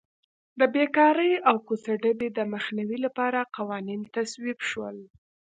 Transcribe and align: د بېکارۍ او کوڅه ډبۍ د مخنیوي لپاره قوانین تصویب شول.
د 0.59 0.61
بېکارۍ 0.73 1.31
او 1.49 1.55
کوڅه 1.67 1.93
ډبۍ 2.01 2.29
د 2.33 2.39
مخنیوي 2.53 2.97
لپاره 3.05 3.39
قوانین 3.57 4.01
تصویب 4.15 4.59
شول. 4.69 4.97